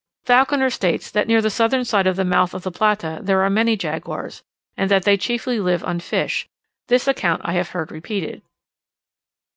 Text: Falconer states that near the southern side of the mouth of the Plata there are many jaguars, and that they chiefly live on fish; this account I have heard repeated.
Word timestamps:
Falconer 0.23 0.71
states 0.71 1.11
that 1.11 1.27
near 1.27 1.43
the 1.43 1.51
southern 1.51 1.85
side 1.85 2.07
of 2.07 2.15
the 2.15 2.25
mouth 2.25 2.55
of 2.55 2.63
the 2.63 2.71
Plata 2.71 3.19
there 3.21 3.43
are 3.43 3.51
many 3.51 3.77
jaguars, 3.77 4.41
and 4.75 4.89
that 4.89 5.03
they 5.03 5.15
chiefly 5.15 5.59
live 5.59 5.83
on 5.83 5.99
fish; 5.99 6.49
this 6.87 7.07
account 7.07 7.39
I 7.45 7.53
have 7.53 7.69
heard 7.69 7.91
repeated. 7.91 8.41